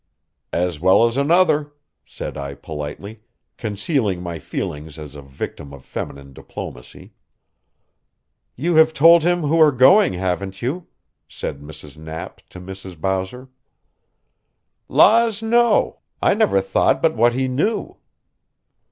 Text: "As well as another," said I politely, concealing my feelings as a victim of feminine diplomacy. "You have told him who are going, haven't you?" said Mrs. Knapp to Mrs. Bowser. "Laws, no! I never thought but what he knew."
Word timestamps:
"As 0.55 0.79
well 0.79 1.05
as 1.05 1.15
another," 1.15 1.73
said 2.07 2.35
I 2.35 2.55
politely, 2.55 3.19
concealing 3.55 4.19
my 4.19 4.39
feelings 4.39 4.97
as 4.97 5.13
a 5.13 5.21
victim 5.21 5.71
of 5.75 5.85
feminine 5.85 6.33
diplomacy. 6.33 7.13
"You 8.55 8.77
have 8.77 8.95
told 8.95 9.21
him 9.21 9.43
who 9.43 9.61
are 9.61 9.71
going, 9.71 10.13
haven't 10.13 10.59
you?" 10.59 10.87
said 11.27 11.61
Mrs. 11.61 11.97
Knapp 11.97 12.41
to 12.49 12.59
Mrs. 12.59 12.99
Bowser. 12.99 13.49
"Laws, 14.89 15.43
no! 15.43 15.99
I 16.19 16.33
never 16.33 16.61
thought 16.61 16.99
but 16.99 17.15
what 17.15 17.35
he 17.35 17.47
knew." 17.47 17.97